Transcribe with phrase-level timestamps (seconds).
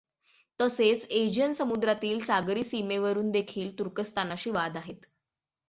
[0.59, 5.05] तसेच एजियन समुद्रातील सागरी सीमे वरुन देखील तुर्कस्तानाशी वाद आहेत.